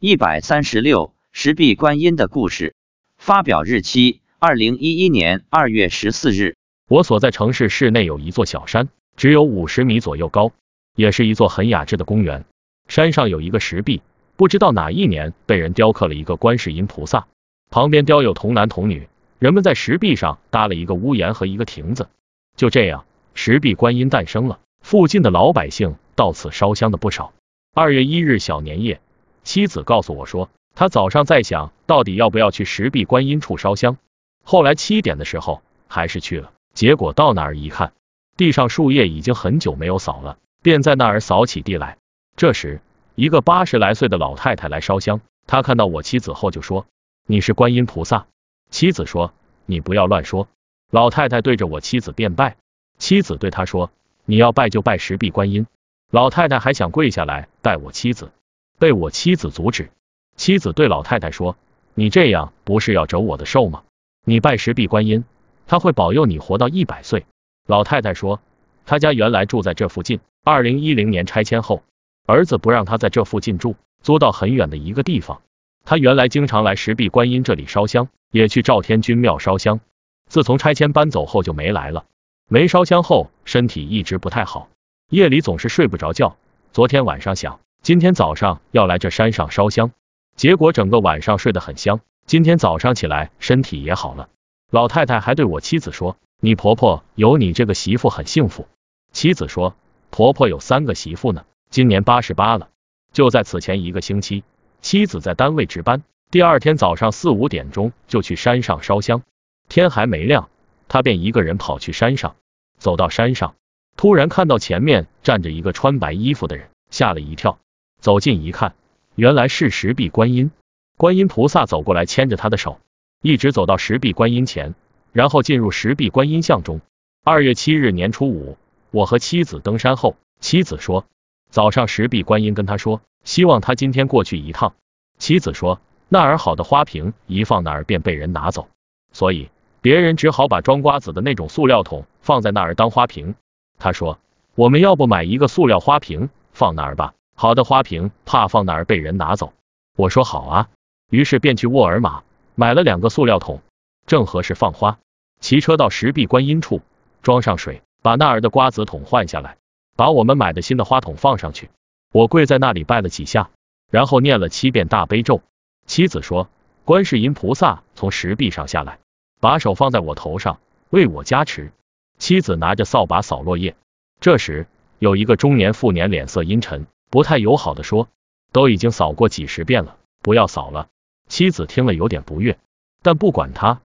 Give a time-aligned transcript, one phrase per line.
[0.00, 2.76] 一百三十六，石壁观音的故事。
[3.16, 6.54] 发表日期：二零一一年二月十四日。
[6.88, 10.52] 我所在城市市内有一座小山，只有五十米左右高，
[10.94, 12.44] 也是一座很雅致的公园。
[12.86, 14.00] 山上有一个石壁，
[14.36, 17.26] 不知道哪一年被人雕刻了一个观世音菩萨，
[17.68, 19.08] 旁边雕有童男童女。
[19.40, 22.08] 人们在石壁上搭了一个屋檐和一个亭子，
[22.54, 23.04] 就这样，
[23.34, 24.60] 石壁观音诞生了。
[24.80, 27.32] 附近的老百姓到此烧香的不少。
[27.74, 29.00] 二月一日小年夜。
[29.48, 33.96] 妻子告诉我说，他早上在想到底要不要去石壁观音处烧香。
[34.44, 37.94] 后来七点的时候还是去了，结果到那儿一看，
[38.36, 41.96] 地上树叶已经很久没有扫了，便在那儿扫起地来。
[42.36, 42.82] 这时，
[43.14, 46.84] 一个八十来岁的老太太来烧香，她看到我妻子后就说
[47.26, 48.26] ：“你是观音菩萨。”
[48.70, 49.32] 妻子说
[49.64, 50.46] ：“你不要乱说。”
[50.92, 52.56] 老太太对着我妻子便拜，
[52.98, 53.90] 妻子对她说
[54.26, 55.66] ：“你要拜就拜石壁观音。”
[56.12, 58.30] 老太太还想跪下来拜我妻子。
[58.78, 59.90] 被我妻子阻止，
[60.36, 61.56] 妻子对老太太说
[61.94, 63.82] ：“你这样不是要折我的寿吗？
[64.24, 65.24] 你拜石壁观音，
[65.66, 67.26] 他会保佑你活到一百岁。”
[67.66, 68.40] 老太太说
[68.86, 71.82] ：“他家原来住在这附近，二零一零年拆迁后，
[72.24, 75.42] 儿子不让他在这附近住，租到很远的一个地方。
[75.84, 79.80] 他原来经常来石壁观音这里烧香，也去赵天君庙烧香。
[80.28, 82.04] 自从拆迁搬走后就没来了。
[82.48, 84.68] 没烧香后，身体一直不太好，
[85.10, 86.36] 夜里总是睡不着觉。
[86.72, 87.58] 昨天晚上想。”
[87.88, 89.92] 今天早上要来这山上烧香，
[90.36, 92.02] 结果整个晚上睡得很香。
[92.26, 94.28] 今天早上起来身体也好了。
[94.70, 98.68] 老太太还对我妻子说：“你婆婆有你这个媳妇很幸福。”
[99.10, 99.74] 妻子说
[100.12, 102.68] ：“婆婆有三个媳妇呢，今年八十八了。”
[103.10, 104.44] 就在此前一个星期，
[104.82, 109.22] 妻子在单位值班，第二天早上四五点钟就去山上烧香。
[109.70, 110.50] 天还没亮，
[110.88, 112.36] 她便一个人跑去山上。
[112.76, 113.54] 走到山上，
[113.96, 117.58] 突然看到前面站着一个穿白衣服的人，吓了一跳。
[118.00, 118.74] 走近一看，
[119.16, 120.50] 原来是石壁观音。
[120.96, 122.78] 观音菩萨走过来，牵着他的手，
[123.22, 124.74] 一直走到石壁观音前，
[125.12, 126.80] 然后进入石壁观音像中。
[127.24, 128.56] 二月七日年初五，
[128.90, 131.06] 我和妻子登山后，妻子说，
[131.50, 134.74] 早上石壁观音跟他说，希望他今天过去一趟。
[135.18, 138.68] 妻子说，那儿好的花瓶一放那儿便被人拿走，
[139.12, 139.50] 所以
[139.80, 143.34] 别人只好把装瓜子的那种塑料桶放在那儿当花瓶。
[143.78, 144.18] 他说，
[144.54, 147.14] 我们要不买一个塑料花瓶放那儿吧。
[147.40, 149.52] 好的花瓶怕放那儿被人拿走，
[149.94, 150.68] 我说好啊，
[151.08, 152.24] 于是便去沃尔玛
[152.56, 153.62] 买了两个塑料桶，
[154.08, 154.98] 正合适放花。
[155.38, 156.82] 骑车到石壁观音处，
[157.22, 159.56] 装上水，把那儿的瓜子桶换下来，
[159.94, 161.70] 把我们买的新的花桶放上去。
[162.12, 163.50] 我跪在那里拜了几下，
[163.88, 165.40] 然后念了七遍大悲咒。
[165.86, 166.50] 妻子说，
[166.84, 168.98] 观世音菩萨从石壁上下来，
[169.38, 170.58] 把手放在我头上，
[170.90, 171.70] 为我加持。
[172.18, 173.76] 妻子拿着扫把扫落叶，
[174.18, 174.66] 这时
[174.98, 176.88] 有一个中年妇年脸色阴沉。
[177.10, 178.08] 不太友好的说，
[178.52, 180.88] 都已经扫过几十遍了，不要扫了。
[181.28, 182.58] 妻子听了有点不悦，
[183.02, 183.80] 但不管他，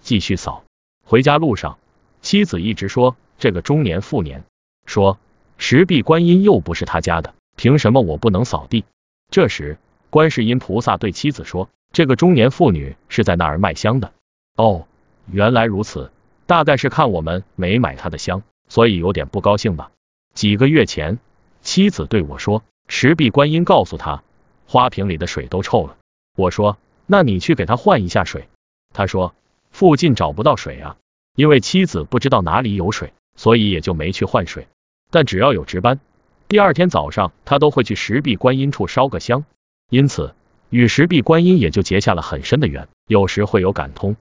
[0.00, 0.64] 继续扫。
[1.04, 1.78] 回家路上，
[2.22, 4.44] 妻子一直说这个中年妇年，
[4.86, 5.18] 说
[5.58, 8.84] 石壁观音又不是他家的，凭什么我不能扫地？
[9.30, 9.78] 这时，
[10.10, 14.12] 观世音菩萨对妻子说，这个中年妇女是在那儿卖香的。
[14.56, 14.86] 哦，
[15.30, 16.10] 原来如此，
[16.46, 19.90] 大概是看我们没买他的香，所以有点不高兴吧。
[20.32, 21.18] 几个月前。
[21.66, 24.22] 妻子对我说：“石壁观音告诉他，
[24.68, 25.96] 花瓶里的水都臭了。”
[26.38, 28.48] 我说：“那你去给他换一下水。”
[28.94, 29.34] 他说
[29.72, 30.96] ：“附近找不到水啊，
[31.34, 34.68] 因为妻子不知道哪里有水，所以也就没去换水。
[35.10, 35.98] 但只要有值班，
[36.46, 39.44] 第二天早上他都会去石壁观音处烧个香，
[39.90, 40.36] 因此
[40.70, 44.14] 与石壁观音也就结下了很深的缘，有时会有感通。”